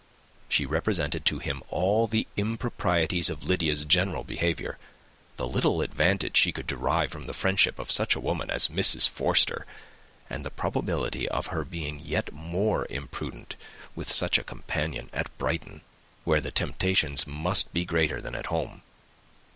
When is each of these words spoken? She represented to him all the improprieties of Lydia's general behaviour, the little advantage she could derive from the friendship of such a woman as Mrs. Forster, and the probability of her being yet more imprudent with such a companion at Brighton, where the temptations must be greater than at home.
She 0.49 0.65
represented 0.65 1.25
to 1.25 1.37
him 1.37 1.61
all 1.69 2.07
the 2.07 2.25
improprieties 2.35 3.29
of 3.29 3.43
Lydia's 3.43 3.85
general 3.85 4.23
behaviour, 4.23 4.79
the 5.35 5.47
little 5.47 5.81
advantage 5.81 6.37
she 6.37 6.51
could 6.51 6.65
derive 6.65 7.11
from 7.11 7.27
the 7.27 7.35
friendship 7.35 7.77
of 7.77 7.91
such 7.91 8.15
a 8.15 8.19
woman 8.19 8.49
as 8.49 8.67
Mrs. 8.67 9.07
Forster, 9.07 9.63
and 10.27 10.43
the 10.43 10.49
probability 10.49 11.29
of 11.29 11.45
her 11.53 11.63
being 11.63 11.99
yet 12.03 12.33
more 12.33 12.87
imprudent 12.89 13.55
with 13.93 14.11
such 14.11 14.39
a 14.39 14.43
companion 14.43 15.11
at 15.13 15.29
Brighton, 15.37 15.81
where 16.23 16.41
the 16.41 16.49
temptations 16.49 17.27
must 17.27 17.71
be 17.71 17.85
greater 17.85 18.19
than 18.19 18.33
at 18.33 18.47
home. 18.47 18.81